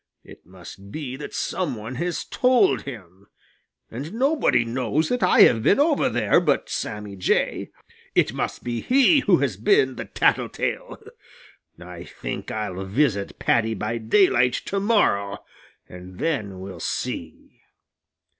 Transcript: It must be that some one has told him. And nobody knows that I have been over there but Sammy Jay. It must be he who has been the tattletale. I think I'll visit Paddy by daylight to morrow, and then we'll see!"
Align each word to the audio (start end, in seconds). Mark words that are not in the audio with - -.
It 0.23 0.47
must 0.47 0.91
be 0.91 1.15
that 1.17 1.31
some 1.35 1.75
one 1.75 1.93
has 2.01 2.25
told 2.25 2.81
him. 2.85 3.27
And 3.91 4.15
nobody 4.15 4.65
knows 4.65 5.09
that 5.09 5.21
I 5.21 5.41
have 5.41 5.61
been 5.61 5.79
over 5.79 6.09
there 6.09 6.41
but 6.41 6.69
Sammy 6.69 7.15
Jay. 7.15 7.69
It 8.15 8.33
must 8.33 8.63
be 8.63 8.81
he 8.81 9.19
who 9.19 9.37
has 9.37 9.57
been 9.57 9.97
the 9.97 10.05
tattletale. 10.05 10.97
I 11.79 12.05
think 12.05 12.49
I'll 12.49 12.83
visit 12.83 13.37
Paddy 13.37 13.75
by 13.75 13.99
daylight 13.99 14.53
to 14.65 14.79
morrow, 14.79 15.45
and 15.87 16.17
then 16.17 16.59
we'll 16.61 16.79
see!" 16.79 17.61